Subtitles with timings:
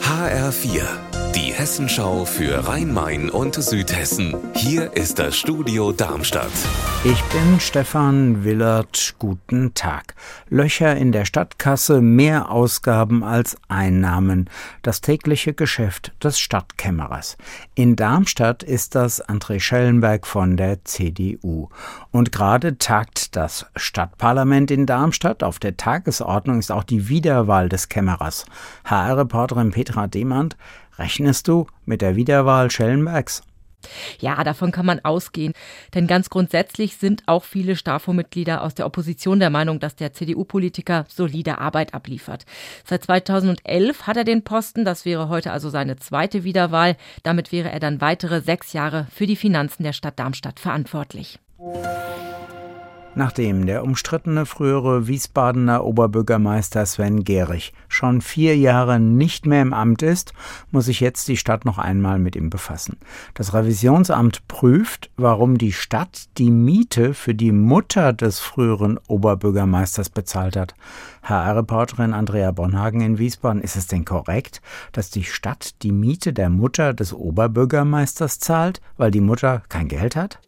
[0.00, 4.36] HR4, die Hessenschau für Rhein-Main und Südhessen.
[4.54, 6.52] Hier ist das Studio Darmstadt.
[7.02, 9.16] Ich bin Stefan Willert.
[9.18, 10.14] Guten Tag.
[10.48, 14.48] Löcher in der Stadtkasse, mehr Ausgaben als Einnahmen.
[14.82, 17.36] Das tägliche Geschäft des Stadtkämmerers.
[17.74, 21.68] In Darmstadt ist das André Schellenberg von der CDU.
[22.12, 25.42] Und gerade tagt das Stadtparlament in Darmstadt.
[25.42, 28.46] Auf der Tagesordnung ist auch die Wiederwahl des Kämmerers.
[28.84, 30.56] HR-Reporterin Petra Demand,
[30.98, 33.42] rechnest du mit der Wiederwahl Schellenbergs?
[34.18, 35.52] Ja, davon kann man ausgehen.
[35.94, 41.04] Denn ganz grundsätzlich sind auch viele STAFO-Mitglieder aus der Opposition der Meinung, dass der CDU-Politiker
[41.08, 42.44] solide Arbeit abliefert.
[42.84, 44.84] Seit 2011 hat er den Posten.
[44.84, 46.96] Das wäre heute also seine zweite Wiederwahl.
[47.22, 51.38] Damit wäre er dann weitere sechs Jahre für die Finanzen der Stadt Darmstadt verantwortlich.
[53.16, 60.02] Nachdem der umstrittene frühere Wiesbadener Oberbürgermeister Sven Gehrig schon vier Jahre nicht mehr im Amt
[60.02, 60.32] ist,
[60.72, 62.96] muss sich jetzt die Stadt noch einmal mit ihm befassen.
[63.34, 70.56] Das Revisionsamt prüft, warum die Stadt die Miete für die Mutter des früheren Oberbürgermeisters bezahlt
[70.56, 70.74] hat.
[71.22, 76.50] HR-Reporterin Andrea Bonhagen in Wiesbaden, ist es denn korrekt, dass die Stadt die Miete der
[76.50, 80.40] Mutter des Oberbürgermeisters zahlt, weil die Mutter kein Geld hat?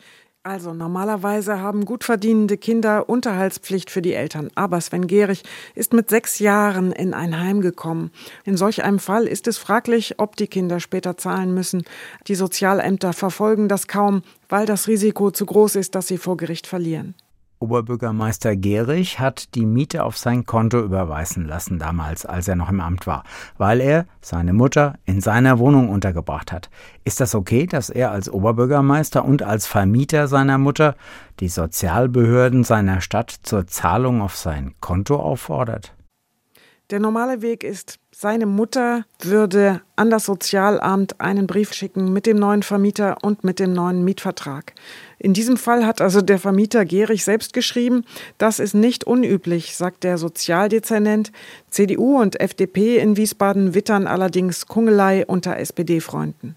[0.47, 4.48] Also normalerweise haben gut verdienende Kinder Unterhaltspflicht für die Eltern.
[4.55, 5.42] Aber Sven Gehrig
[5.75, 8.12] ist mit sechs Jahren in ein Heim gekommen.
[8.44, 11.83] In solch einem Fall ist es fraglich, ob die Kinder später zahlen müssen.
[12.28, 16.69] Die Sozialämter verfolgen das kaum, weil das Risiko zu groß ist, dass sie vor Gericht
[16.69, 17.16] verlieren.
[17.59, 22.81] Oberbürgermeister Gehrig hat die Miete auf sein Konto überweisen lassen damals, als er noch im
[22.81, 23.25] Amt war,
[23.57, 26.69] weil er seine Mutter in seiner Wohnung untergebracht hat.
[27.05, 30.97] Ist das okay, dass er als Oberbürgermeister und als Vermieter seiner Mutter
[31.41, 35.95] die Sozialbehörden seiner Stadt zur Zahlung auf sein Konto auffordert?
[36.91, 42.39] Der normale Weg ist, seine Mutter würde an das Sozialamt einen Brief schicken mit dem
[42.39, 44.73] neuen Vermieter und mit dem neuen Mietvertrag.
[45.19, 48.05] In diesem Fall hat also der Vermieter Gehrig selbst geschrieben.
[48.38, 51.33] Das ist nicht unüblich, sagt der Sozialdezernent.
[51.71, 56.55] CDU und FDP in Wiesbaden wittern allerdings Kungelei unter SPD-Freunden.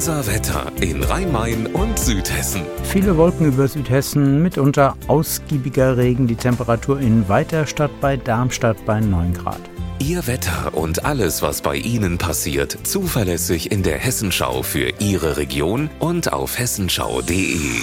[0.00, 2.62] Unser Wetter in Rhein-Main und Südhessen.
[2.84, 9.34] Viele Wolken über Südhessen, mitunter ausgiebiger Regen, die Temperatur in Weiterstadt bei Darmstadt bei 9
[9.34, 9.60] Grad.
[9.98, 15.90] Ihr Wetter und alles, was bei Ihnen passiert, zuverlässig in der Hessenschau für Ihre Region
[15.98, 17.82] und auf hessenschau.de.